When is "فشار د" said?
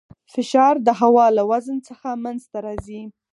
0.33-0.89